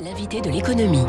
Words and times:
L'invité 0.00 0.40
de 0.40 0.48
l'économie. 0.48 1.04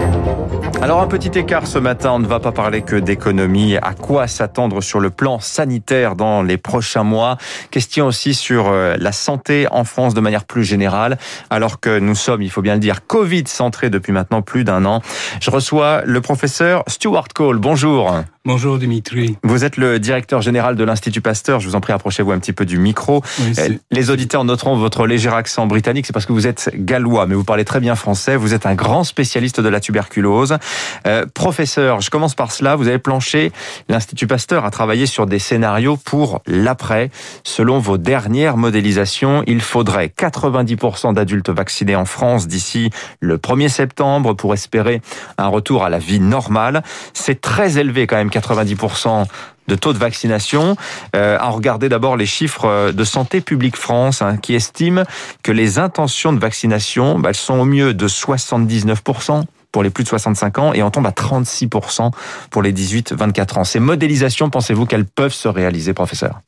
Alors 0.82 1.02
un 1.02 1.08
petit 1.08 1.38
écart 1.38 1.68
ce 1.68 1.78
matin, 1.78 2.14
on 2.14 2.20
ne 2.20 2.26
va 2.26 2.40
pas 2.40 2.52
parler 2.52 2.82
que 2.82 2.96
d'économie. 2.96 3.78
À 3.78 3.94
quoi 3.94 4.26
s'attendre 4.28 4.82
sur 4.82 5.00
le 5.00 5.12
plan 5.12 5.40
sanitaire 5.40 6.16
dans 6.16 6.42
les 6.42 6.58
prochains 6.58 7.04
mois? 7.04 7.38
Question 7.70 8.08
aussi 8.08 8.34
sur 8.34 8.68
euh, 8.68 8.96
la 8.98 9.12
santé 9.12 9.68
en 9.70 9.84
France 9.84 10.16
de 10.16 10.22
manière 10.22 10.44
plus 10.44 10.64
générale, 10.64 11.20
alors 11.52 11.80
que 11.80 12.00
nous 12.00 12.16
sommes, 12.16 12.42
il 12.42 12.50
faut 12.50 12.64
bien 12.64 12.74
le 12.74 12.80
dire, 12.80 13.06
Covid 13.06 13.44
centré 13.46 13.92
depuis 13.92 14.12
maintenant 14.12 14.42
plus 14.42 14.64
d'un 14.64 14.86
an. 14.86 15.02
Je 15.40 15.52
reçois 15.52 16.02
le 16.06 16.22
professeur 16.22 16.84
Stuart 16.88 17.28
Cole. 17.36 17.60
Bonjour. 17.60 18.24
Bonjour 18.52 18.80
Dimitri. 18.80 19.38
Vous 19.44 19.64
êtes 19.64 19.78
le 19.78 20.00
directeur 20.00 20.42
général 20.42 20.76
de 20.76 20.84
l'Institut 20.84 21.22
Pasteur. 21.22 21.60
Je 21.60 21.68
vous 21.68 21.76
en 21.76 21.82
prie, 21.82 21.94
approchez-vous 21.94 22.32
un 22.32 22.40
petit 22.40 22.52
peu 22.52 22.66
du 22.66 22.80
micro. 22.80 23.22
Oui, 23.42 23.54
Euh, 23.60 23.70
Les 23.92 24.10
auditeurs 24.10 24.44
noteront 24.44 24.76
votre 24.76 25.06
léger 25.06 25.30
accent 25.30 25.68
britannique. 25.68 26.08
C'est 26.08 26.14
parce 26.14 26.26
que 26.26 26.34
vous 26.34 26.48
êtes 26.48 26.72
gallois, 26.74 27.28
mais 27.28 27.36
vous 27.36 27.44
parlez 27.44 27.64
très 27.64 27.80
bien 27.80 27.94
français. 27.94 28.36
Vous 28.36 28.56
êtes 28.56 28.66
un 28.66 28.74
grand 28.74 29.04
spécialiste 29.04 29.62
de 29.62 29.70
la 29.70 29.80
tuberculose. 29.80 30.58
Euh, 31.06 31.28
professeur, 31.32 32.02
je 32.02 32.10
commence 32.10 32.34
par 32.34 32.52
cela. 32.52 32.76
Vous 32.76 32.88
avez 32.88 32.98
planché. 32.98 33.52
L'Institut 33.88 34.26
Pasteur 34.26 34.66
a 34.66 34.72
travaillé 34.72 35.06
sur 35.06 35.28
des 35.28 35.38
scénarios 35.38 35.96
pour 35.98 36.42
l'après. 36.48 37.12
Selon 37.44 37.78
vos 37.78 38.00
dernières 38.00 38.58
modélisations, 38.58 39.44
il 39.46 39.62
faudrait 39.62 40.08
90% 40.08 41.14
d'adultes 41.14 41.52
vaccinés 41.52 41.96
en 41.96 42.06
France 42.06 42.48
d'ici 42.48 42.90
le 43.20 43.38
1er 43.38 43.70
septembre 43.70 44.34
pour 44.34 44.56
espérer 44.56 45.02
un 45.38 45.50
retour 45.50 45.84
à 45.84 45.90
la 45.92 46.00
vie 46.00 46.20
normale. 46.20 46.82
C'est 47.14 47.42
très 47.42 47.78
élevé 47.78 48.08
quand 48.08 48.16
même, 48.18 48.32
90% 48.40 49.26
de 49.68 49.76
taux 49.76 49.94
de 49.94 49.98
vaccination. 49.98 50.76
Euh, 51.16 51.38
à 51.40 51.50
regarder 51.50 51.88
d'abord 51.88 52.18
les 52.18 52.26
chiffres 52.26 52.66
euh, 52.66 52.92
de 52.92 53.04
Santé 53.04 53.40
publique 53.40 53.78
France 53.78 54.22
hein, 54.22 54.38
qui 54.38 54.56
estiment 54.56 55.04
que 55.44 55.52
les 55.52 55.80
intentions 55.80 56.34
de 56.34 56.40
vaccination, 56.40 57.20
bah, 57.20 57.30
elles 57.30 57.36
sont 57.36 57.60
au 57.60 57.66
mieux 57.66 57.94
de 57.94 58.08
79% 58.08 59.44
pour 59.72 59.84
les 59.84 59.90
plus 59.90 60.04
de 60.04 60.10
65 60.10 60.58
ans 60.58 60.74
et 60.74 60.82
on 60.82 60.90
tombe 60.90 61.06
à 61.06 61.12
36% 61.12 62.12
pour 62.50 62.62
les 62.62 62.74
18-24 62.74 63.60
ans. 63.60 63.64
Ces 63.64 63.80
modélisations, 63.80 64.50
pensez-vous 64.50 64.86
qu'elles 64.86 65.06
peuvent 65.06 65.34
se 65.34 65.48
réaliser, 65.48 65.94
professeur? 65.94 66.42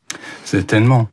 Certainement. 0.43 1.07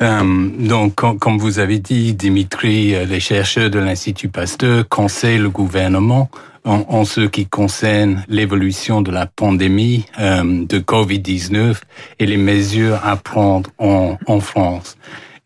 Euh, 0.00 0.48
donc, 0.58 0.94
com- 0.94 1.18
comme 1.18 1.38
vous 1.38 1.58
avez 1.58 1.78
dit, 1.78 2.14
Dimitri, 2.14 2.94
euh, 2.94 3.04
les 3.04 3.20
chercheurs 3.20 3.68
de 3.70 3.78
l'Institut 3.80 4.28
Pasteur 4.28 4.88
conseillent 4.88 5.38
le 5.38 5.50
gouvernement 5.50 6.30
en, 6.64 7.04
ce 7.06 7.22
qui 7.22 7.46
concerne 7.46 8.24
l'évolution 8.28 9.00
de 9.00 9.10
la 9.10 9.24
pandémie 9.26 10.04
euh, 10.20 10.66
de 10.66 10.78
Covid-19 10.78 11.76
et 12.18 12.26
les 12.26 12.36
mesures 12.36 13.00
à 13.04 13.16
prendre 13.16 13.70
en, 13.78 14.18
France. 14.40 14.96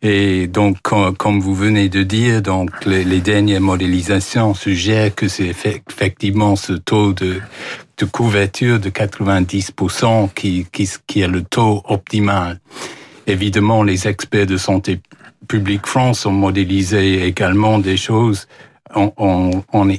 Et 0.01 0.47
donc, 0.47 0.77
com- 0.83 1.15
comme 1.15 1.39
vous 1.39 1.55
venez 1.55 1.87
de 1.87 2.03
dire, 2.03 2.41
donc 2.41 2.69
les, 2.85 3.21
dernières 3.21 3.61
modélisations 3.61 4.53
suggèrent 4.53 5.15
que 5.15 5.29
c'est 5.29 5.51
effe- 5.51 5.81
effectivement 5.89 6.57
ce 6.57 6.73
taux 6.73 7.13
de, 7.13 7.39
couverture 8.11 8.79
de 8.81 8.89
90% 8.89 10.29
qui, 10.35 10.67
qui, 10.73 10.89
qui 11.07 11.21
est 11.21 11.27
le 11.27 11.41
taux 11.41 11.81
optimal. 11.87 12.59
Évidemment, 13.27 13.83
les 13.83 14.07
experts 14.07 14.47
de 14.47 14.57
santé 14.57 14.99
publique 15.47 15.85
France 15.85 16.25
ont 16.25 16.31
modélisé 16.31 17.25
également 17.25 17.79
des 17.79 17.97
choses 17.97 18.47
en, 18.95 19.89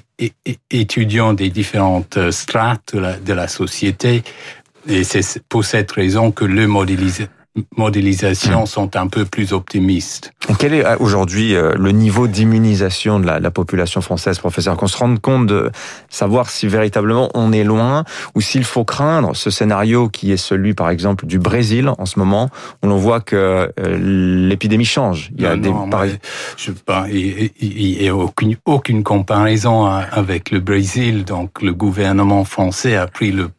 étudiant 0.70 1.32
des 1.32 1.50
différentes 1.50 2.16
euh, 2.16 2.30
strates 2.30 2.94
de 2.94 3.32
la, 3.32 3.48
société. 3.48 4.22
Et 4.88 5.02
c'est 5.02 5.42
pour 5.48 5.64
cette 5.64 5.90
raison 5.90 6.30
que 6.30 6.44
les 6.44 6.66
modélisa- 6.66 7.28
modélisations 7.76 8.66
sont 8.66 8.96
un 8.96 9.06
peu 9.06 9.24
plus 9.24 9.52
optimistes. 9.52 10.32
Quel 10.58 10.74
est 10.74 10.84
euh, 10.84 10.96
aujourd'hui 10.98 11.54
euh, 11.54 11.74
le 11.78 11.90
niveau 11.92 12.26
d'immunisation 12.26 13.20
de 13.20 13.26
la, 13.26 13.40
la 13.40 13.50
population 13.50 14.00
française, 14.00 14.38
professeur? 14.38 14.76
Qu'on 14.76 14.86
se 14.86 14.96
rende 14.96 15.20
compte 15.20 15.46
de 15.46 15.70
savoir 16.08 16.50
si 16.50 16.66
véritablement 16.66 17.30
on 17.34 17.52
est 17.52 17.64
loin 17.64 18.04
ou 18.34 18.40
s'il 18.40 18.64
faut 18.64 18.84
craindre 18.84 19.36
ce 19.36 19.50
scénario 19.50 20.08
qui 20.08 20.32
est 20.32 20.36
celui, 20.36 20.74
par 20.74 20.90
exemple, 20.90 21.26
du 21.26 21.38
Brésil 21.38 21.88
en 21.96 22.06
ce 22.06 22.18
moment, 22.18 22.50
où 22.82 22.88
l'on 22.88 22.96
voit 22.96 23.20
que 23.20 23.70
euh, 23.78 23.98
l'épidémie 24.48 24.84
change. 24.84 25.30
Il 25.36 25.42
y 25.42 25.46
a 25.46 25.56
Non, 25.56 25.62
des, 25.62 25.70
non, 25.70 25.86
moi, 25.86 26.06
je 26.56 26.72
pas, 26.72 27.06
il 27.08 27.50
il- 27.60 27.80
il 27.94 28.02
y 28.02 28.08
a 28.08 28.16
aucune, 28.16 28.56
aucune 28.64 29.02
comparaison 29.02 29.86
à- 29.86 30.00
avec 30.12 30.50
le 30.50 30.60
Brésil. 30.60 31.24
Donc, 31.24 31.62
le 31.62 31.72
gouvernement 31.72 32.44
français 32.44 32.96
a 32.96 33.06
pris 33.06 33.30
le 33.32 33.50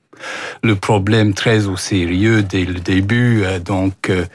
le 0.64 0.76
problème 0.76 1.34
très 1.34 1.68
au 1.68 1.78
sérieux 1.78 2.44
dès 2.44 2.66
le 2.66 2.80
début, 2.80 3.44
euh, 3.44 3.60
donc 3.60 4.10
euh, 4.10 4.26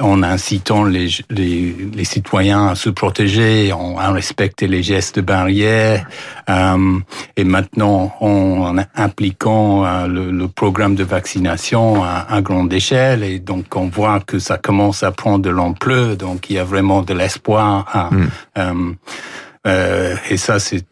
en 0.00 0.22
incitant 0.22 0.84
les, 0.84 1.08
les, 1.28 1.76
les 1.94 2.04
citoyens 2.04 2.68
à 2.68 2.74
se 2.74 2.88
protéger, 2.90 3.72
en, 3.72 3.98
à 3.98 4.10
respecter 4.10 4.66
les 4.66 4.82
gestes 4.82 5.20
barrières, 5.20 6.06
euh, 6.48 6.98
et 7.36 7.44
maintenant 7.44 8.14
en, 8.20 8.76
impliquant 8.96 9.84
euh, 9.84 10.06
le, 10.06 10.30
le 10.30 10.48
programme 10.48 10.94
de 10.94 11.04
vaccination 11.04 12.02
à, 12.02 12.26
à 12.28 12.40
grande 12.40 12.72
échelle, 12.72 13.22
et 13.22 13.38
donc 13.38 13.76
on 13.76 13.88
voit 13.88 14.20
que 14.20 14.38
ça 14.38 14.56
commence 14.56 15.02
à 15.02 15.12
prendre 15.12 15.44
de 15.44 15.50
l'ampleur, 15.50 16.16
donc 16.16 16.48
il 16.48 16.56
y 16.56 16.58
a 16.58 16.64
vraiment 16.64 17.02
de 17.02 17.14
l'espoir. 17.14 17.86
à, 17.92 18.10
euh, 18.58 18.92
euh, 19.66 20.16
et 20.28 20.36
ça, 20.36 20.58
c'est 20.58 20.84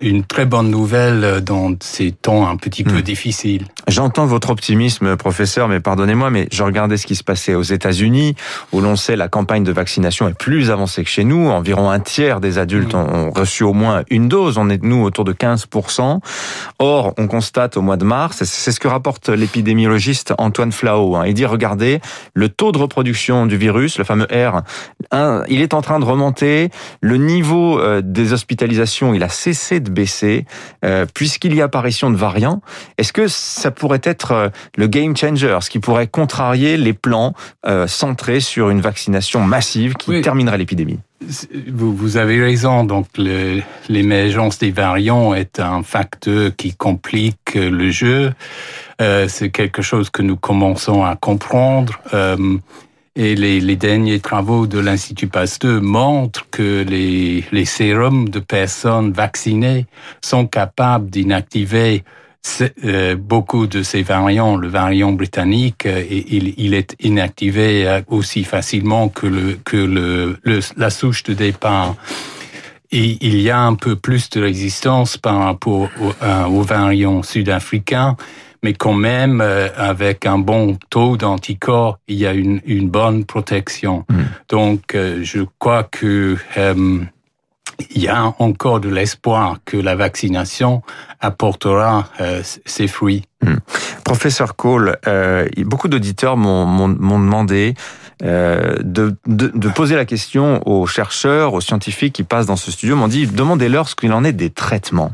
une 0.00 0.24
très 0.24 0.44
bonne 0.44 0.70
nouvelle 0.70 1.40
dans 1.42 1.72
ces 1.80 2.10
temps 2.10 2.48
un 2.48 2.56
petit 2.56 2.82
peu 2.82 3.00
difficiles. 3.00 3.66
J'entends 3.86 4.26
votre 4.26 4.50
optimisme, 4.50 5.16
professeur, 5.16 5.68
mais 5.68 5.80
pardonnez-moi, 5.80 6.30
mais 6.30 6.48
je 6.50 6.62
regardais 6.62 6.96
ce 6.96 7.06
qui 7.06 7.14
se 7.14 7.22
passait 7.22 7.54
aux 7.54 7.62
États-Unis, 7.62 8.34
où 8.72 8.80
l'on 8.80 8.96
sait 8.96 9.14
la 9.14 9.28
campagne 9.28 9.62
de 9.62 9.72
vaccination 9.72 10.28
est 10.28 10.36
plus 10.36 10.70
avancée 10.70 11.04
que 11.04 11.10
chez 11.10 11.24
nous. 11.24 11.48
Environ 11.48 11.90
un 11.90 12.00
tiers 12.00 12.40
des 12.40 12.58
adultes 12.58 12.94
ont, 12.94 13.06
ont 13.08 13.30
reçu 13.30 13.62
au 13.62 13.72
moins 13.72 14.02
une 14.10 14.28
dose. 14.28 14.58
On 14.58 14.68
est, 14.68 14.82
nous, 14.82 15.02
autour 15.04 15.24
de 15.24 15.32
15%. 15.32 16.18
Or, 16.80 17.14
on 17.18 17.28
constate 17.28 17.76
au 17.76 17.82
mois 17.82 17.96
de 17.96 18.04
mars, 18.04 18.42
c'est 18.42 18.72
ce 18.72 18.80
que 18.80 18.88
rapporte 18.88 19.28
l'épidémiologiste 19.28 20.34
Antoine 20.38 20.72
Flao. 20.72 21.16
hein. 21.16 21.24
Il 21.26 21.34
dit, 21.34 21.46
regardez, 21.46 22.00
le 22.34 22.48
taux 22.48 22.72
de 22.72 22.78
reproduction 22.78 23.46
du 23.46 23.56
virus, 23.56 23.98
le 23.98 24.04
fameux 24.04 24.26
R, 24.32 24.62
un, 25.12 25.44
il 25.48 25.62
est 25.62 25.74
en 25.74 25.82
train 25.82 25.98
de 26.00 26.04
remonter. 26.04 26.70
Le 27.00 27.16
niveau 27.16 27.78
euh, 27.78 28.02
des 28.12 28.32
hospitalisations, 28.32 29.14
il 29.14 29.22
a 29.22 29.28
cessé 29.28 29.80
de 29.80 29.90
baisser, 29.90 30.46
euh, 30.84 31.06
puisqu'il 31.14 31.54
y 31.54 31.60
a 31.60 31.64
apparition 31.64 32.10
de 32.10 32.16
variants. 32.16 32.60
Est-ce 32.96 33.12
que 33.12 33.28
ça 33.28 33.70
pourrait 33.70 34.00
être 34.02 34.32
euh, 34.32 34.48
le 34.76 34.86
game 34.86 35.16
changer, 35.16 35.58
ce 35.60 35.70
qui 35.70 35.78
pourrait 35.78 36.06
contrarier 36.06 36.76
les 36.76 36.92
plans 36.94 37.34
euh, 37.66 37.86
centrés 37.86 38.40
sur 38.40 38.70
une 38.70 38.80
vaccination 38.80 39.40
massive 39.42 39.94
qui 39.94 40.10
Oui. 40.10 40.22
terminerait 40.22 40.58
l'épidémie? 40.58 40.98
Vous, 41.72 41.94
vous 41.94 42.16
avez 42.16 42.40
raison. 42.42 42.84
Donc, 42.84 43.06
l'émergence 43.88 44.58
des 44.58 44.70
variants 44.70 45.34
est 45.34 45.58
un 45.60 45.82
facteur 45.82 46.52
qui 46.56 46.74
complique 46.74 47.54
le 47.54 47.90
jeu. 47.90 48.32
Euh, 49.02 49.26
C'est 49.28 49.50
quelque 49.50 49.82
chose 49.82 50.10
que 50.10 50.22
nous 50.22 50.36
commençons 50.36 51.04
à 51.04 51.16
comprendre. 51.16 52.00
Et 53.20 53.34
les, 53.34 53.58
les 53.58 53.74
derniers 53.74 54.20
travaux 54.20 54.68
de 54.68 54.78
l'Institut 54.78 55.26
Pasteur 55.26 55.82
montrent 55.82 56.46
que 56.52 56.84
les, 56.88 57.44
les 57.50 57.64
sérums 57.64 58.28
de 58.28 58.38
personnes 58.38 59.10
vaccinées 59.10 59.86
sont 60.22 60.46
capables 60.46 61.10
d'inactiver 61.10 62.04
euh, 62.84 63.16
beaucoup 63.16 63.66
de 63.66 63.82
ces 63.82 64.04
variants, 64.04 64.56
le 64.56 64.68
variant 64.68 65.10
britannique, 65.10 65.84
euh, 65.84 66.04
il, 66.08 66.74
est 66.74 66.94
inactivé 67.00 67.88
euh, 67.88 68.00
aussi 68.06 68.44
facilement 68.44 69.08
que, 69.08 69.26
le, 69.26 69.58
que 69.64 69.76
le, 69.76 70.38
le- 70.44 70.60
la 70.76 70.88
souche 70.90 71.24
de 71.24 71.34
départ. 71.34 71.96
Et 72.92 73.18
il 73.20 73.40
y 73.40 73.50
a 73.50 73.60
un 73.60 73.74
peu 73.74 73.96
plus 73.96 74.30
de 74.30 74.40
résistance 74.40 75.16
par 75.16 75.38
rapport 75.40 75.90
au, 76.00 76.12
euh, 76.22 76.44
au 76.46 76.62
variant 76.62 77.24
sud-africain, 77.24 78.16
mais 78.62 78.74
quand 78.74 78.94
même, 78.94 79.40
euh, 79.40 79.68
avec 79.76 80.26
un 80.26 80.38
bon 80.38 80.78
taux 80.90 81.16
d'anticorps, 81.16 81.98
il 82.08 82.16
y 82.16 82.26
a 82.26 82.32
une, 82.32 82.60
une 82.66 82.88
bonne 82.88 83.24
protection. 83.24 84.04
Donc, 84.48 84.94
euh, 84.94 85.20
je 85.22 85.40
crois 85.58 85.84
que 85.84 86.36
euh, 86.56 87.00
il 87.90 88.02
y 88.02 88.08
a 88.08 88.34
encore 88.38 88.80
de 88.80 88.88
l'espoir 88.88 89.58
que 89.64 89.76
la 89.76 89.94
vaccination 89.94 90.82
apportera 91.20 92.08
euh, 92.20 92.42
ses 92.42 92.88
fruits. 92.88 93.24
Professeur 94.04 94.56
Cole, 94.56 94.96
euh, 95.06 95.46
beaucoup 95.58 95.86
d'auditeurs 95.86 96.36
m'ont 96.36 96.88
demandé 96.88 97.74
euh, 98.24 98.76
de, 98.82 99.14
de, 99.26 99.48
de 99.54 99.68
poser 99.68 99.94
la 99.96 100.04
question 100.04 100.60
aux 100.68 100.86
chercheurs, 100.86 101.54
aux 101.54 101.60
scientifiques 101.60 102.12
qui 102.14 102.22
passent 102.24 102.46
dans 102.46 102.56
ce 102.56 102.70
studio, 102.70 102.96
m'ont 102.96 103.08
dit 103.08 103.26
demandez-leur 103.26 103.88
ce 103.88 103.94
qu'il 103.94 104.12
en 104.12 104.24
est 104.24 104.32
des 104.32 104.50
traitements. 104.50 105.12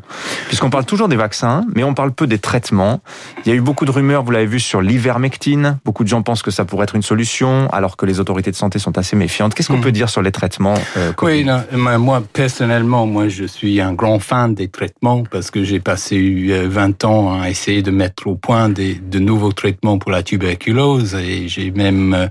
Puisqu'on 0.48 0.70
parle 0.70 0.84
toujours 0.86 1.08
des 1.08 1.16
vaccins, 1.16 1.64
mais 1.74 1.84
on 1.84 1.94
parle 1.94 2.12
peu 2.12 2.26
des 2.26 2.38
traitements. 2.38 3.00
Il 3.44 3.48
y 3.48 3.52
a 3.52 3.54
eu 3.54 3.60
beaucoup 3.60 3.84
de 3.84 3.90
rumeurs, 3.90 4.22
vous 4.24 4.30
l'avez 4.30 4.46
vu, 4.46 4.60
sur 4.60 4.80
l'ivermectine. 4.80 5.78
Beaucoup 5.84 6.04
de 6.04 6.08
gens 6.08 6.22
pensent 6.22 6.42
que 6.42 6.50
ça 6.50 6.64
pourrait 6.64 6.84
être 6.84 6.94
une 6.96 7.02
solution, 7.02 7.68
alors 7.72 7.96
que 7.96 8.06
les 8.06 8.20
autorités 8.20 8.50
de 8.50 8.56
santé 8.56 8.78
sont 8.78 8.96
assez 8.98 9.16
méfiantes. 9.16 9.54
Qu'est-ce 9.54 9.68
qu'on 9.68 9.76
Mhm. 9.76 9.82
peut 9.82 9.92
dire 9.92 10.08
sur 10.08 10.22
les 10.22 10.32
traitements 10.32 10.74
euh, 10.96 11.12
Oui, 11.22 11.44
non, 11.44 11.62
moi- 11.98 12.22
personnellement, 12.32 13.06
moi 13.06 13.28
je 13.28 13.44
suis 13.44 13.80
un 13.80 13.92
grand 13.92 14.18
fan 14.18 14.54
des 14.54 14.68
traitements 14.68 15.24
parce 15.30 15.50
que 15.50 15.62
j'ai 15.64 15.80
passé 15.80 16.16
euh, 16.50 16.66
20 16.68 17.04
ans 17.04 17.40
à 17.40 17.50
essayer 17.50 17.82
de 17.82 17.90
mettre 17.90 18.26
au 18.26 18.34
point 18.36 18.68
des, 18.68 18.94
de 18.94 19.18
nouveaux 19.18 19.52
traitements 19.52 19.98
pour 19.98 20.10
la 20.10 20.22
tuberculose 20.22 21.14
et 21.14 21.48
j'ai 21.48 21.70
même 21.70 22.30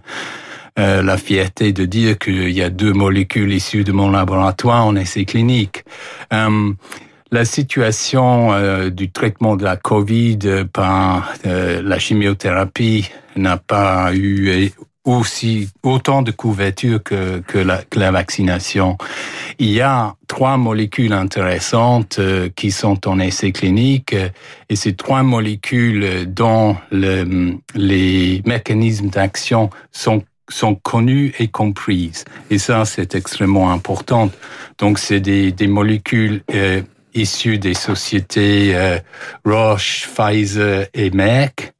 euh, 0.80 1.04
la 1.04 1.18
fierté 1.18 1.72
de 1.72 1.86
dire 1.86 2.18
qu'il 2.18 2.50
y 2.50 2.64
a 2.64 2.72
deux 2.72 2.94
molécules 2.94 3.54
issues 3.54 3.84
de 3.84 3.92
mon 3.92 4.10
laboratoire 4.10 4.88
en 4.88 4.96
essai 4.96 5.24
clinique. 5.24 5.84
Euh, 6.34 6.74
la 7.32 7.46
situation 7.46 8.54
euh, 8.54 8.90
du 8.90 9.12
traitement 9.12 9.56
de 9.56 9.64
la 9.64 9.76
Covid 9.76 10.40
par 10.74 11.32
la 11.46 12.00
chimiothérapie 12.00 13.08
n'a 13.36 13.58
pas 13.58 14.16
eu 14.16 14.72
aussi 15.04 15.70
autant 15.84 16.24
de 16.24 16.32
couverture 16.32 17.04
que, 17.04 17.44
la, 17.54 18.12
vaccination. 18.12 18.98
Il 19.60 19.70
y 19.70 19.82
a 19.82 20.16
trois 20.28 20.58
molécules 20.58 21.14
intéressantes 21.14 22.20
qui 22.56 22.72
sont 22.72 23.08
en 23.08 23.20
essai 23.20 23.52
clinique 23.52 24.16
et 24.70 24.76
ces 24.76 24.96
trois 24.96 25.22
molécules 25.22 26.26
dont 26.28 26.78
le, 26.92 27.58
les 27.76 28.42
mécanismes 28.46 29.10
d'action 29.10 29.70
sont 29.92 30.24
sont 30.50 30.76
connues 30.76 31.34
et 31.40 31.48
comprises. 31.48 32.26
Et 32.50 32.58
ça, 32.58 32.86
c'est 32.86 33.16
extrêmement 33.16 33.72
important. 33.72 34.30
Donc, 34.78 35.00
c'est 35.00 35.20
des, 35.20 35.52
des 35.52 35.68
molécules 35.68 36.44
euh, 36.54 36.82
issues 37.14 37.58
des 37.58 37.74
sociétés 37.74 38.76
euh, 38.76 39.00
Roche, 39.46 40.08
Pfizer 40.08 40.88
et 40.94 41.10
Merck. 41.12 41.74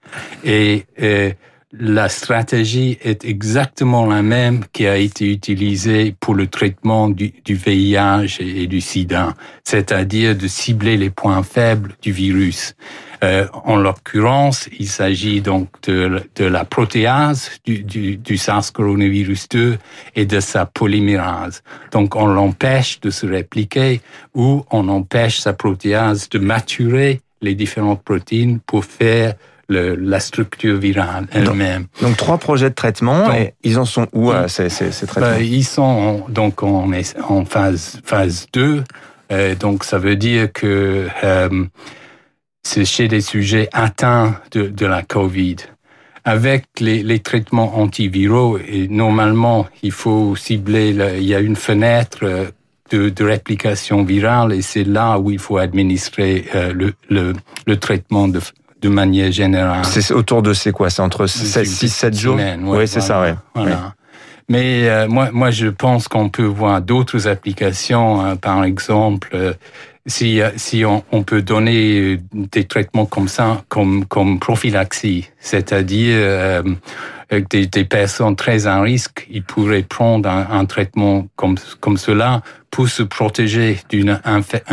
Et 0.44 0.86
euh, 1.02 1.32
la 1.80 2.08
stratégie 2.08 3.00
est 3.02 3.26
exactement 3.26 4.06
la 4.06 4.22
même 4.22 4.64
qui 4.74 4.86
a 4.86 4.98
été 4.98 5.32
utilisée 5.32 6.16
pour 6.20 6.36
le 6.36 6.46
traitement 6.46 7.10
du, 7.10 7.34
du 7.44 7.56
VIH 7.56 8.38
et 8.40 8.68
du 8.68 8.80
sida, 8.80 9.34
c'est-à-dire 9.64 10.36
de 10.36 10.48
cibler 10.48 10.98
les 10.98 11.10
points 11.10 11.42
faibles 11.42 11.96
du 12.02 12.12
virus. 12.12 12.76
Euh, 13.24 13.48
en 13.64 13.78
l'occurrence, 13.78 14.70
il 14.78 14.88
s'agit 14.88 15.42
donc 15.42 15.70
de, 15.88 16.22
de, 16.36 16.46
la 16.46 16.66
protéase 16.66 17.50
du, 17.66 17.84
du, 17.84 18.18
du 18.18 18.38
SARS 18.38 18.72
coronavirus 18.72 19.50
2 19.50 19.78
et 20.16 20.26
de 20.26 20.40
sa 20.42 20.66
polymérase. 20.66 21.64
Donc 21.92 22.16
on 22.16 22.28
l'empêche 22.28 23.00
de 23.00 23.10
se 23.10 23.26
répliquer 23.26 24.02
ou 24.36 24.64
on 24.70 24.90
empêche 24.90 25.40
sa 25.40 25.54
protéase 25.54 26.30
de 26.30 26.38
maturer 26.38 27.22
les 27.42 27.56
différentes 27.56 28.04
protéines 28.04 28.60
pour 28.60 28.86
faire 28.86 29.36
le, 29.70 29.96
la 29.96 30.20
structure 30.20 30.78
virale 30.78 31.28
elle-même. 31.32 31.88
Donc, 32.02 32.10
donc, 32.10 32.18
trois 32.18 32.38
projets 32.38 32.70
de 32.70 32.76
traitement, 32.76 33.28
donc, 33.28 33.36
et 33.36 33.54
ils 33.64 33.80
en 33.80 33.86
sont 33.86 34.08
où 34.14 34.32
euh, 34.32 34.48
ces, 34.48 34.70
ces, 34.70 34.92
ces 34.92 35.08
traitements 35.08 35.32
ben, 35.32 35.44
Ils 35.44 35.64
sont 35.64 35.82
en, 35.82 36.30
donc 36.30 36.64
en, 36.64 36.90
en 37.30 37.46
phase, 37.46 38.00
phase 38.04 38.48
2, 38.54 38.84
euh, 39.32 39.56
donc 39.56 39.84
ça 39.84 39.98
veut 39.98 40.16
dire 40.16 40.52
que 40.52 41.08
euh, 41.24 41.66
c'est 42.64 42.86
chez 42.86 43.08
des 43.08 43.22
sujets 43.22 43.70
atteints 43.74 44.40
de, 44.52 44.68
de 44.68 44.86
la 44.86 45.02
COVID. 45.02 45.58
Avec 46.26 46.66
les, 46.80 47.04
les, 47.04 47.20
traitements 47.20 47.80
antiviraux, 47.80 48.58
et 48.58 48.88
normalement, 48.88 49.68
il 49.82 49.92
faut 49.92 50.38
cibler, 50.38 50.94
le, 50.94 51.18
il 51.18 51.26
y 51.26 51.36
a 51.36 51.42
une 51.42 51.58
fenêtre 51.58 52.54
de, 52.94 53.10
de 53.10 53.24
réplication 53.24 54.04
virale 54.04 54.54
et 54.54 54.62
c'est 54.62 54.84
là 54.84 55.18
où 55.18 55.32
il 55.32 55.40
faut 55.40 55.58
administrer 55.58 56.46
euh, 56.56 56.74
le, 56.74 56.94
le, 57.10 57.34
le, 57.66 57.78
traitement 57.78 58.28
de, 58.28 58.40
de 58.84 58.90
manière 58.90 59.32
générale. 59.32 59.86
C'est 59.86 60.12
autour 60.14 60.42
de 60.42 60.54
c'est 60.54 60.72
quoi? 60.72 60.90
C'est 60.90 61.02
entre 61.02 61.26
6-7 61.26 62.20
jours? 62.20 62.36
ouais, 62.36 62.58
Oui, 62.62 62.88
c'est 62.88 63.02
ça, 63.02 63.22
ouais. 63.22 63.36
Voilà. 63.56 63.72
Ouais. 63.72 63.82
Mais 64.50 64.90
euh, 64.90 65.08
moi, 65.08 65.30
moi, 65.32 65.52
je 65.52 65.68
pense 65.68 66.08
qu'on 66.10 66.30
peut 66.30 66.44
voir 66.44 66.82
d'autres 66.82 67.28
applications, 67.28 68.26
euh, 68.26 68.36
par 68.36 68.66
exemple, 68.66 69.30
euh, 69.34 69.54
si, 70.06 70.42
si 70.58 70.84
on, 70.84 71.02
on, 71.14 71.24
peut 71.24 71.42
donner 71.42 72.20
des 72.34 72.66
traitements 72.66 73.06
comme 73.06 73.30
ça, 73.30 73.64
comme, 73.70 74.04
comme 74.06 74.40
prophylaxie, 74.40 75.30
c'est-à-dire 75.40 76.18
euh, 76.20 76.64
des, 77.32 77.68
des, 77.68 77.86
personnes 77.86 78.36
très 78.36 78.68
à 78.68 78.82
risque, 78.82 79.28
ils 79.30 79.44
pourraient 79.44 79.84
prendre 79.84 80.30
un, 80.30 80.48
un 80.52 80.66
traitement 80.66 81.28
comme, 81.36 81.58
comme 81.80 81.98
cela 81.98 82.42
pour 82.74 82.90
se 82.90 83.04
protéger 83.04 83.80
d'une 83.90 84.20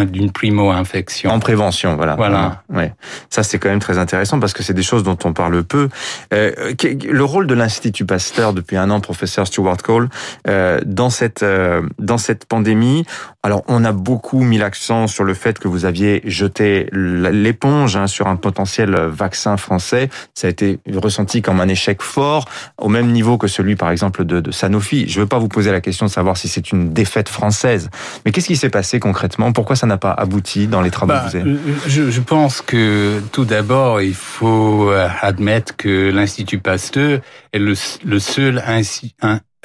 d'une 0.07 0.33
primo-infection. 0.33 1.31
En 1.31 1.39
prévention, 1.39 1.97
voilà. 1.97 2.17
Voilà. 2.17 2.63
Ouais. 2.71 2.95
Ça, 3.29 3.43
c'est 3.43 3.59
quand 3.59 3.69
même 3.69 3.79
très 3.79 3.99
intéressant 3.99 4.41
parce 4.41 4.55
que 4.55 4.63
c'est 4.63 4.73
des 4.73 4.83
choses 4.83 5.03
dont 5.03 5.19
on 5.25 5.35
parle 5.35 5.63
peu. 5.65 5.91
Euh, 6.33 6.73
le 6.83 7.25
rôle 7.25 7.47
de 7.47 7.53
l'Institut 7.53 8.07
Pasteur 8.07 8.55
depuis 8.55 8.79
un 8.79 8.91
an, 8.91 9.01
professeur 9.01 9.47
Stuart 9.47 9.77
Cole, 9.77 10.09
euh, 10.49 10.81
dans 10.87 11.11
cette 11.11 11.43
euh, 11.43 11.83
dans 11.99 12.17
cette 12.17 12.47
pandémie. 12.47 13.05
Alors, 13.43 13.63
on 13.69 13.85
a 13.85 13.93
beaucoup 13.93 14.41
mis 14.41 14.57
l'accent 14.57 15.07
sur 15.07 15.25
le 15.25 15.35
fait 15.35 15.59
que 15.59 15.69
vous 15.69 15.85
aviez 15.85 16.23
jeté 16.25 16.89
l'éponge 16.93 17.97
hein, 17.97 18.07
sur 18.07 18.29
un 18.29 18.37
potentiel 18.37 18.95
vaccin 18.95 19.59
français. 19.59 20.09
Ça 20.35 20.47
a 20.47 20.51
été 20.51 20.79
ressenti 20.95 21.43
comme 21.43 21.61
un 21.61 21.69
échec 21.69 22.01
fort, 22.01 22.40
au 22.79 22.89
même 22.89 23.09
niveau 23.09 23.39
que 23.39 23.49
celui, 23.49 23.77
par 23.77 23.91
exemple, 23.91 24.25
de, 24.25 24.41
de 24.41 24.51
Sanofi. 24.51 25.09
Je 25.09 25.19
ne 25.19 25.25
veux 25.25 25.29
pas 25.29 25.39
vous 25.39 25.49
poser 25.49 25.73
la 25.73 25.81
question 25.81 26.07
de 26.07 26.11
savoir 26.11 26.37
si 26.37 26.49
c'est 26.49 26.73
une 26.73 26.93
défaite 26.93 27.29
française. 27.29 27.91
Mais 28.25 28.33
qu'est-ce 28.33 28.49
qui 28.49 28.57
s'est 28.57 28.71
passé 28.71 29.01
concrètement? 29.01 29.53
Pourquoi 29.53 29.77
ça 29.77 29.87
n'a 29.87 29.99
pas 29.99 30.13
abouti 30.13 30.67
dans 30.67 30.81
les 30.81 30.91
travaux 30.91 31.13
bah, 31.13 31.25
que 31.27 31.31
vous 31.31 31.37
avez? 31.37 31.57
je, 31.87 32.11
je 32.11 32.21
pense 32.21 32.61
que 32.61 33.21
tout 33.33 33.45
d'abord, 33.45 34.01
il 34.01 34.15
faut 34.15 34.91
euh, 34.91 35.09
admettre 35.21 35.77
que 35.77 36.11
l'Institut 36.11 36.59
Pasteur 36.59 37.21
est 37.53 37.59
le, 37.59 37.75
le 38.05 38.19
seul 38.19 38.63
un, 38.67 38.83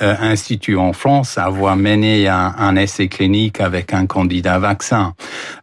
euh, 0.02 0.16
institut 0.20 0.76
en 0.76 0.92
France 0.92 1.38
à 1.38 1.46
avoir 1.46 1.78
mené 1.78 2.28
un, 2.28 2.54
un, 2.58 2.76
essai 2.76 3.08
clinique 3.08 3.62
avec 3.62 3.94
un 3.94 4.06
candidat 4.06 4.60
vaccin. 4.60 5.14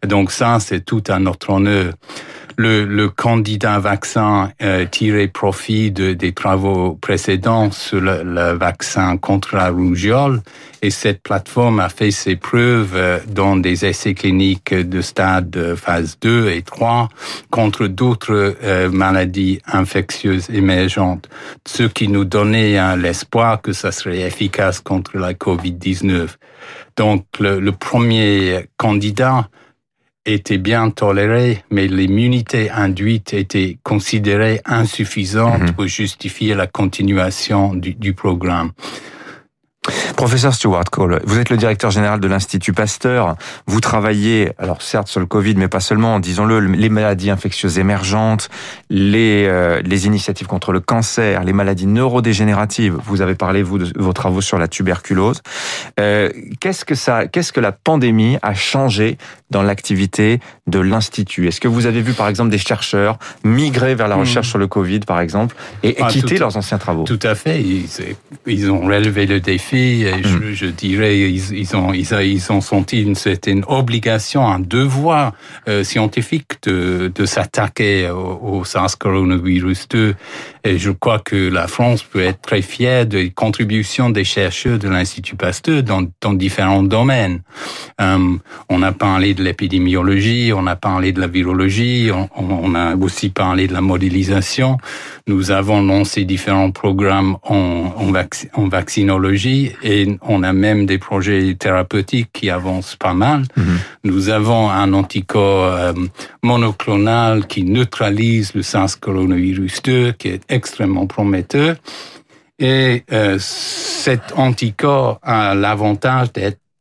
Donc 0.07 0.31
ça, 0.33 0.59
c'est 0.59 0.85
tout 0.85 1.05
à 1.09 1.19
notre 1.19 1.51
honneur 1.51 1.93
le, 2.57 2.85
le 2.85 3.09
candidat 3.09 3.79
vaccin 3.79 4.53
euh, 4.63 4.87
tirait 4.87 5.29
profit 5.29 5.91
de, 5.91 6.13
des 6.13 6.33
travaux 6.33 6.95
précédents 6.95 7.71
sur 7.71 8.01
le, 8.01 8.23
le, 8.23 8.53
vaccin 8.53 9.17
contre 9.17 9.57
la 9.57 9.71
rougeole 9.71 10.41
et 10.83 10.91
cette 10.91 11.23
plateforme 11.23 11.81
a 11.81 11.89
fait 11.89 12.11
ses 12.11 12.37
preuves 12.37 12.93
euh, 12.95 13.19
dans 13.29 13.57
des 13.57 13.85
essais 13.85 14.15
cliniques 14.15 14.75
de 14.75 15.01
stade 15.01 15.75
phase 15.77 16.19
2 16.21 16.51
et 16.51 16.63
3 16.63 17.09
contre 17.51 17.87
d'autres 17.87 18.57
euh, 18.63 18.91
maladies 18.91 19.61
infectieuses 19.67 20.51
émergentes, 20.51 21.29
ce 21.67 21.85
qui 21.85 22.09
nous 22.09 22.25
donnait 22.25 22.79
hein, 22.79 22.97
l'espoir 22.97 23.63
que 23.63 23.73
ça 23.73 23.93
serait 23.93 24.21
efficace 24.21 24.81
contre 24.81 25.17
la 25.17 25.35
COVID-19. 25.35 26.29
Donc 26.97 27.25
le, 27.41 27.61
le 27.61 27.73
premier 27.73 28.67
candidat 28.77 29.49
était 30.25 30.59
bien 30.59 30.91
tolérée, 30.91 31.65
mais 31.71 31.89
l'immunité 31.89 32.71
induite 32.71 33.35
était 33.35 33.79
considérée 33.83 34.61
insuffisante 34.65 35.63
mmh. 35.63 35.73
pour 35.73 35.87
justifier 35.87 36.55
la 36.55 36.67
continuation 36.67 37.75
du, 37.75 37.95
du 37.95 38.15
programme. 38.15 38.73
Professeur 40.23 40.55
Stuart 40.55 40.85
Cole, 40.85 41.21
vous 41.25 41.41
êtes 41.41 41.51
le 41.51 41.57
directeur 41.57 41.91
général 41.91 42.21
de 42.21 42.29
l'Institut 42.29 42.73
Pasteur. 42.73 43.35
Vous 43.67 43.81
travaillez, 43.81 44.53
alors 44.57 44.81
certes 44.81 45.09
sur 45.09 45.19
le 45.19 45.27
Covid, 45.27 45.57
mais 45.57 45.67
pas 45.67 45.81
seulement, 45.81 46.21
disons-le, 46.21 46.61
les 46.61 46.89
maladies 46.91 47.29
infectieuses 47.29 47.81
émergentes, 47.81 48.49
les, 48.89 49.47
euh, 49.49 49.83
les 49.85 50.07
initiatives 50.07 50.47
contre 50.47 50.71
le 50.71 50.79
cancer, 50.79 51.43
les 51.43 51.53
maladies 51.53 51.89
neurodégénératives. 51.89 52.97
Vous 53.05 53.21
avez 53.21 53.35
parlé, 53.35 53.65
vous, 53.65 53.79
de 53.79 53.93
vos 53.97 54.13
travaux 54.13 54.41
sur 54.41 54.61
la 54.61 54.69
tuberculose. 54.69 55.43
Euh, 55.99 56.31
qu'est-ce 56.61 56.85
que 56.85 56.95
ça, 56.95 57.27
qu'est-ce 57.27 57.53
que 57.53 57.59
la 57.59 57.73
pandémie 57.73 58.39
a 58.43 58.55
changé 58.55 59.19
dans 59.51 59.65
l'activité 59.65 60.39
de 60.69 60.79
l'Institut? 60.79 61.49
Est-ce 61.49 61.61
que 61.61 61.67
vous 61.67 61.87
avez 61.87 62.01
vu, 62.01 62.13
par 62.13 62.29
exemple, 62.29 62.51
des 62.51 62.59
chercheurs 62.59 63.19
migrer 63.43 63.97
vers 63.97 64.07
la 64.07 64.15
recherche 64.15 64.47
mmh. 64.47 64.51
sur 64.51 64.59
le 64.61 64.69
Covid, 64.69 65.01
par 65.01 65.19
exemple, 65.19 65.57
et, 65.83 65.97
ah, 66.01 66.07
quitter 66.07 66.39
leurs 66.39 66.57
anciens 66.57 66.79
travaux? 66.79 67.03
Tout 67.03 67.19
à 67.25 67.35
fait. 67.35 67.61
Ils, 67.61 67.89
ils 68.47 68.71
ont 68.71 68.83
relevé 68.83 69.27
le 69.27 69.41
défi 69.41 70.07
je, 70.23 70.37
mm. 70.37 70.53
je 70.53 70.67
dirais 70.67 71.19
ils, 71.19 71.55
ils, 71.55 71.77
ont 71.77 71.93
ils, 71.93 72.13
ils 72.23 72.53
ont 72.53 72.61
senti 72.61 73.03
une 73.03 73.15
certaine 73.15 73.65
obligation, 73.69 74.47
un 74.47 74.61
devoir 74.61 75.33
euh, 75.69 75.85
scientifique 75.85 76.53
de, 76.65 77.11
de 77.15 77.27
s'attaquer 77.27 78.11
au, 78.11 78.41
au 78.43 78.65
SARS 78.65 78.99
coronavirus 78.99 79.89
2 79.89 80.15
et 80.65 80.79
je 80.79 80.91
crois 80.91 81.19
que 81.19 81.49
la 81.49 81.67
France 81.67 82.03
peut 82.03 82.23
être 82.23 82.41
très 82.41 82.63
fière 82.63 83.07
des 83.07 83.31
contributions 83.31 84.11
des 84.11 84.25
chercheurs 84.25 84.79
de 84.79 84.89
l'Institut 84.89 85.35
Pasteur 85.35 85.83
dans, 85.83 86.07
dans 86.21 86.35
différents 86.35 86.85
domaines. 86.85 87.41
Euh, 88.01 88.37
on 88.69 88.83
a 88.83 88.93
parlé 88.93 89.35
de 89.35 89.43
l'épidémiologie, 89.43 90.53
on 90.55 90.67
a 90.67 90.77
parlé 90.77 91.13
de 91.13 91.21
la 91.21 91.27
virologie, 91.27 92.11
on, 92.13 92.29
on, 92.37 92.75
a 92.75 92.95
aussi 92.97 93.31
parlé 93.31 93.67
de 93.67 93.73
la 93.73 93.81
modélisation. 93.81 94.79
Nous 95.27 95.51
avons 95.51 95.83
lancé 95.83 96.25
différents 96.25 96.71
programmes 96.71 97.37
en, 97.43 97.93
en, 97.97 98.13
vac 98.13 98.49
en 98.55 98.69
vaccinologie 98.69 99.73
et 99.83 100.02
on 100.23 100.43
a 100.43 100.53
même 100.53 100.87
des 100.87 100.99
projets 100.99 101.55
thérapeutiques 101.55 102.31
qui 102.33 102.51
avancent 102.51 102.97
pas 102.97 103.15
mal. 103.15 103.41
Mm 103.57 103.63
-hmm. 103.63 103.79
Nous 104.05 104.29
avons 104.29 104.71
un 104.71 104.93
anticorps 104.93 105.65
euh, 105.65 105.93
monoclonal 106.43 107.47
qui 107.47 107.63
neutralise 107.65 108.55
le 108.55 108.63
SARS 108.63 108.99
coronavirus 109.01 109.83
2, 109.83 110.13
qui 110.19 110.29
est 110.29 110.43
extrêmement 110.49 111.07
prometteur. 111.07 111.77
Et 112.59 113.03
euh, 113.13 113.37
cet 113.39 114.33
anticorps 114.37 115.19
a 115.23 115.55
l'avantage 115.55 116.29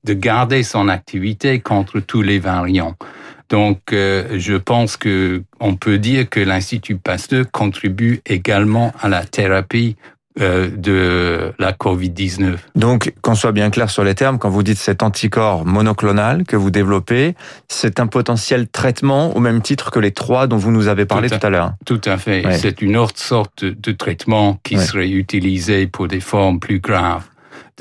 de 0.04 0.14
garder 0.14 0.64
son 0.64 0.90
activité 0.90 1.60
contre 1.60 2.00
tous 2.00 2.22
les 2.22 2.40
variants. 2.40 2.96
Donc, 3.50 3.92
euh, 3.92 4.40
je 4.40 4.56
pense 4.56 4.96
que 4.96 5.44
on 5.60 5.76
peut 5.76 5.98
dire 5.98 6.30
que 6.30 6.40
l'Institut 6.40 6.96
Pasteur 6.96 7.46
contribue 7.52 8.22
également 8.26 8.94
à 9.02 9.10
la 9.10 9.26
thérapie 9.26 9.98
euh, 10.40 10.70
de 10.70 11.52
la 11.60 11.74
Covid-19. 11.74 12.56
Donc, 12.76 13.14
qu'on 13.22 13.36
soit 13.36 13.52
bien 13.52 13.70
clair 13.70 13.90
sur 13.90 14.06
les 14.06 14.16
termes, 14.16 14.40
quand 14.40 14.50
vous 14.50 14.64
dites 14.64 14.78
cet 14.78 15.04
anticorps 15.04 15.66
monoclonal 15.66 16.46
que 16.46 16.56
vous 16.56 16.72
développez, 16.72 17.36
c'est 17.68 18.00
un 18.00 18.08
potentiel 18.08 18.68
traitement 18.70 19.36
au 19.36 19.42
même 19.42 19.62
titre 19.62 19.92
que 19.92 20.00
les 20.00 20.12
trois 20.12 20.48
dont 20.48 20.56
vous 20.56 20.72
nous 20.72 20.88
avez 20.88 21.06
parlé 21.06 21.30
tout 21.30 21.40
à, 21.42 21.50
l'heure. 21.50 21.74
Tout 21.86 22.02
à 22.06 22.18
fait. 22.18 22.44
C'est 22.54 22.82
une 22.82 22.96
autre 22.96 23.20
sorte 23.20 23.66
de 23.66 23.92
traitement 23.92 24.58
qui 24.64 24.78
serait 24.78 25.10
utilisé 25.10 25.88
pour 25.88 26.08
des 26.08 26.22
formes 26.22 26.60
plus 26.60 26.80
graves. 26.80 27.26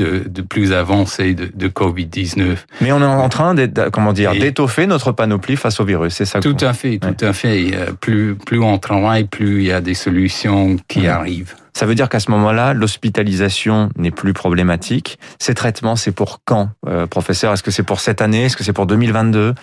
De, 0.01 0.25
de, 0.27 0.41
plus 0.41 0.73
avancées 0.73 1.35
de, 1.35 1.51
de 1.53 1.69
Covid-19. 1.69 2.57
Mais 2.81 2.91
on 2.91 3.03
est 3.03 3.05
en 3.05 3.29
train 3.29 3.55
comment 3.93 4.15
dire, 4.15 4.33
d'étoffer 4.33 4.87
notre 4.87 5.13
panoplie 5.13 5.57
face 5.57 5.79
au 5.79 5.85
virus, 5.85 6.15
c'est 6.15 6.25
ça 6.25 6.41
Tout 6.41 6.57
à 6.61 6.73
fait, 6.73 6.99
tout 6.99 7.25
à 7.25 7.35
fait. 7.35 7.71
Plus, 8.01 8.35
plus 8.35 8.61
on 8.61 8.79
travaille, 8.79 9.25
plus 9.25 9.59
il 9.59 9.67
y 9.67 9.73
a 9.73 9.83
des 9.83 9.95
solutions 9.95 10.77
qui 10.89 11.07
arrivent. 11.07 11.55
Ça 11.73 11.87
veut 11.87 11.95
dire 11.95 12.09
qu'à 12.09 12.21
ce 12.21 12.31
moment-là, 12.33 12.75
l'hospitalisation 12.75 13.91
n'est 13.97 14.11
plus 14.11 14.33
problématique. 14.33 15.19
Ces 15.39 15.55
traitements, 15.55 15.97
c'est 15.97 16.13
pour 16.13 16.41
quand, 16.45 16.71
euh, 16.87 17.07
professeur? 17.07 17.53
Est-ce 17.53 17.63
que 17.63 17.71
c'est 17.71 17.83
pour 17.83 18.01
cette 18.01 18.21
année? 18.21 18.45
Est-ce 18.45 18.57
que 18.57 18.65
c'est 18.65 18.73
pour 18.73 18.87
2022 18.87 19.55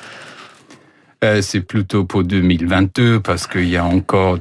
euh, 1.24 1.42
C'est 1.42 1.62
plutôt 1.62 2.06
pour 2.06 2.24
2022 2.24 3.20
parce 3.20 3.48
qu'il 3.48 3.70
y 3.70 3.78
a 3.78 3.86
encore... 3.86 4.40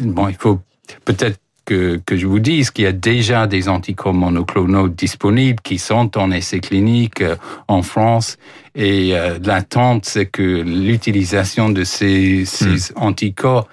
Bon, 0.00 0.28
il 0.28 0.36
faut 0.36 0.60
peut-être 1.04 1.38
que, 1.64 2.00
que, 2.04 2.16
je 2.16 2.26
vous 2.26 2.40
dise 2.40 2.70
qu'il 2.70 2.84
y 2.84 2.88
a 2.88 2.92
déjà 2.92 3.46
des 3.46 3.68
anticorps 3.68 4.14
monoclonaux 4.14 4.88
disponibles 4.88 5.60
qui 5.62 5.78
sont 5.78 6.16
en 6.18 6.30
essai 6.30 6.60
clinique 6.60 7.20
euh, 7.20 7.36
en 7.68 7.82
France 7.82 8.38
et 8.74 9.14
l'attente 9.44 10.04
c'est 10.04 10.26
que 10.26 10.42
l'utilisation 10.42 11.70
de 11.70 11.84
ces, 11.84 12.44
ces 12.44 12.92
hmm. 12.92 12.96
anticorps 12.96 13.68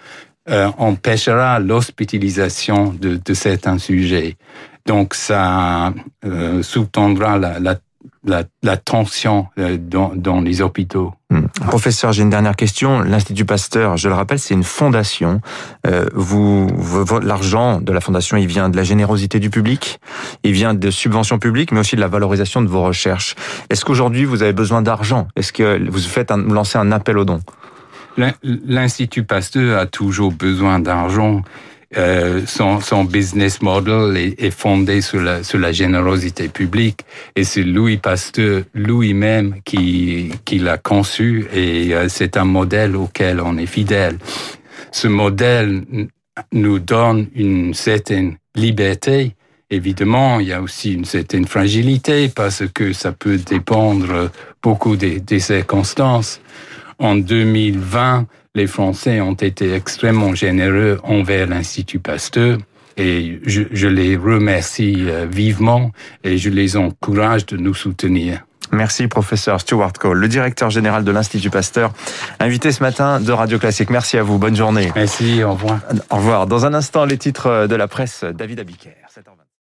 euh, 0.49 0.71
empêchera 0.79 1.59
l'hospitalisation 1.59 2.95
de, 2.99 3.19
de, 3.23 3.33
certains 3.35 3.77
sujets. 3.77 4.37
Donc 4.87 5.13
ça 5.13 5.93
euh, 6.25 6.63
sous-tendra 6.63 7.37
la, 7.37 7.59
la, 7.59 7.75
la, 8.23 8.43
la, 8.63 8.77
tension 8.77 9.47
euh, 9.57 9.77
dans, 9.79 10.11
dans 10.15 10.41
les 10.41 10.61
hôpitaux. 10.61 11.13
Hmm. 11.29 11.47
Professeur, 11.67 12.11
j'ai 12.11 12.23
une 12.23 12.29
dernière 12.29 12.55
question. 12.55 13.01
L'Institut 13.01 13.45
Pasteur, 13.45 13.97
je 13.97 14.09
le 14.09 14.15
rappelle, 14.15 14.39
c'est 14.39 14.53
une 14.53 14.63
fondation. 14.63 15.41
Euh, 15.87 16.05
vous, 16.13 16.67
l'argent 17.21 17.81
de 17.81 17.91
la 17.91 18.01
fondation, 18.01 18.37
il 18.37 18.47
vient 18.47 18.69
de 18.69 18.77
la 18.77 18.83
générosité 18.83 19.39
du 19.39 19.49
public, 19.49 19.99
il 20.43 20.51
vient 20.51 20.73
de 20.73 20.91
subventions 20.91 21.39
publiques, 21.39 21.71
mais 21.71 21.79
aussi 21.79 21.95
de 21.95 22.01
la 22.01 22.07
valorisation 22.07 22.61
de 22.61 22.67
vos 22.67 22.83
recherches. 22.83 23.35
Est-ce 23.69 23.85
qu'aujourd'hui 23.85 24.25
vous 24.25 24.43
avez 24.43 24.53
besoin 24.53 24.81
d'argent? 24.81 25.27
Est-ce 25.35 25.53
que 25.53 25.89
vous 25.89 25.99
faites 25.99 26.31
un, 26.31 26.37
lancez 26.37 26.77
un 26.77 26.91
appel 26.91 27.17
aux 27.17 27.25
dons? 27.25 27.41
L'Institut 28.43 29.23
Pasteur 29.23 29.79
a 29.79 29.85
toujours 29.85 30.31
besoin 30.31 30.79
d'argent. 30.79 31.41
Euh, 31.97 32.43
son, 32.45 32.79
son, 32.79 33.03
business 33.03 33.61
model 33.61 34.15
est, 34.15 34.41
est, 34.41 34.51
fondé 34.51 35.01
sur 35.01 35.21
la, 35.21 35.43
sur 35.43 35.59
la 35.59 35.73
générosité 35.73 36.47
publique 36.47 37.01
et 37.35 37.43
c'est 37.43 37.63
Louis 37.63 37.97
Pasteur 37.97 38.63
lui-même 38.73 39.55
qui, 39.65 40.31
qui 40.45 40.59
l'a 40.59 40.77
conçu 40.77 41.47
et 41.53 41.93
euh, 41.93 42.07
c'est 42.07 42.37
un 42.37 42.45
modèle 42.45 42.95
auquel 42.95 43.41
on 43.41 43.57
est 43.57 43.65
fidèle. 43.65 44.17
Ce 44.93 45.09
modèle 45.09 45.83
nous 46.53 46.79
donne 46.79 47.27
une 47.35 47.73
certaine 47.73 48.37
liberté. 48.55 49.35
Évidemment, 49.69 50.39
il 50.39 50.47
y 50.47 50.53
a 50.53 50.61
aussi 50.61 50.93
une 50.93 51.05
certaine 51.05 51.45
fragilité 51.45 52.29
parce 52.29 52.63
que 52.73 52.93
ça 52.93 53.11
peut 53.11 53.37
dépendre 53.37 54.31
beaucoup 54.63 54.95
des, 54.95 55.19
des 55.19 55.39
circonstances 55.39 56.39
en 56.99 57.15
2020, 57.15 58.27
les 58.53 58.67
Français 58.67 59.21
ont 59.21 59.33
été 59.33 59.73
extrêmement 59.73 60.35
généreux 60.35 60.99
envers 61.03 61.47
l'Institut 61.47 61.99
Pasteur. 61.99 62.57
Et 62.97 63.39
je, 63.45 63.63
je, 63.71 63.87
les 63.87 64.17
remercie 64.17 65.05
euh, 65.07 65.25
vivement 65.25 65.91
et 66.25 66.37
je 66.37 66.49
les 66.49 66.75
encourage 66.75 67.45
de 67.45 67.55
nous 67.55 67.73
soutenir. 67.73 68.45
Merci 68.73 69.07
professeur 69.07 69.61
Stuart 69.61 69.93
Cole, 69.93 70.17
le 70.17 70.27
directeur 70.27 70.69
général 70.69 71.03
de 71.03 71.11
l'Institut 71.11 71.49
Pasteur, 71.49 71.93
invité 72.39 72.71
ce 72.71 72.83
matin 72.83 73.19
de 73.19 73.31
Radio 73.31 73.59
Classique. 73.59 73.89
Merci 73.89 74.17
à 74.17 74.23
vous, 74.23 74.37
bonne 74.37 74.55
journée. 74.55 74.91
Merci, 74.95 75.43
au 75.43 75.53
revoir. 75.53 75.79
Au 76.09 76.17
revoir. 76.17 76.47
Dans 76.47 76.65
un 76.65 76.73
instant, 76.73 77.05
les 77.05 77.17
titres 77.17 77.67
de 77.67 77.75
la 77.75 77.87
presse, 77.87 78.23
David 78.23 78.59
Abiker. 78.59 78.91